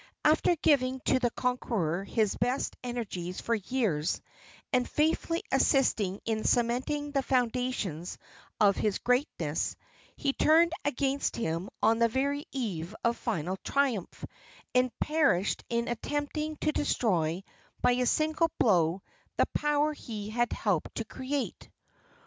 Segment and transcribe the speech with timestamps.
[0.25, 4.19] After giving to the conqueror his best energies for years,
[4.73, 8.17] and faithfully assisting in cementing the foundations
[8.59, 9.75] of his greatness,
[10.15, 14.25] he turned against him on the very eve of final triumph,
[14.73, 17.43] and perished in attempting to destroy
[17.83, 19.03] by a single blow
[19.37, 21.69] the power he had helped to create.